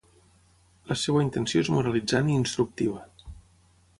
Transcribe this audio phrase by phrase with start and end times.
[0.91, 3.05] La seva intenció és moralitzant i instructiva.